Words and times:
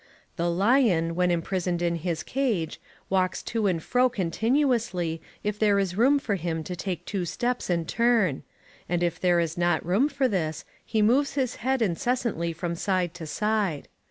The 0.35 0.49
lion, 0.49 1.13
when 1.13 1.29
imprisoned 1.29 1.79
in 1.79 1.97
his 1.97 2.23
cage, 2.23 2.81
walks 3.07 3.43
to 3.43 3.67
and 3.67 3.83
fro 3.83 4.09
continuously, 4.09 5.21
if 5.43 5.59
there 5.59 5.77
is 5.77 5.95
room 5.95 6.17
for 6.17 6.33
him 6.37 6.63
to 6.63 6.75
take 6.75 7.05
two 7.05 7.23
steps 7.23 7.69
and 7.69 7.87
turn; 7.87 8.41
and 8.89 9.03
if 9.03 9.19
there 9.19 9.39
is 9.39 9.59
not 9.59 9.85
room 9.85 10.09
for 10.09 10.27
this, 10.27 10.65
he 10.83 11.03
moves 11.03 11.35
his 11.35 11.57
head 11.57 11.83
incessantly 11.83 12.51
from 12.51 12.73
side 12.73 13.13
to 13.13 13.27
side. 13.27 13.87